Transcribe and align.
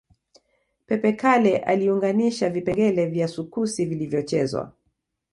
Pepe 0.85 1.13
Kalle 1.15 1.57
aliunganisha 1.57 2.49
vipengele 2.49 3.05
vya 3.05 3.27
sukusi 3.27 3.85
vilivyochezwa 3.85 4.73